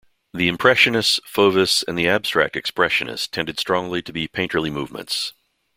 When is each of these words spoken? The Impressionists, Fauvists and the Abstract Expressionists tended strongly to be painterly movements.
The 0.33 0.47
Impressionists, 0.47 1.19
Fauvists 1.31 1.83
and 1.87 1.95
the 1.95 2.07
Abstract 2.07 2.55
Expressionists 2.55 3.29
tended 3.29 3.59
strongly 3.59 4.01
to 4.01 4.11
be 4.11 4.27
painterly 4.27 4.71
movements. 4.71 5.33